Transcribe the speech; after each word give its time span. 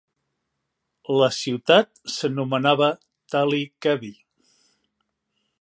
La 1.17 1.27
ciutat 1.41 2.01
s'anomenava 2.15 2.91
Tally 3.35 3.63
Cavey. 3.87 4.15